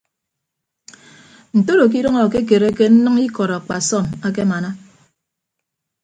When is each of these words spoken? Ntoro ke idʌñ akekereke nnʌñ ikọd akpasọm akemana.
Ntoro 1.57 1.83
ke 1.91 1.97
idʌñ 2.01 2.15
akekereke 2.23 2.83
nnʌñ 2.93 3.15
ikọd 3.27 3.51
akpasọm 3.57 4.05
akemana. 4.27 4.69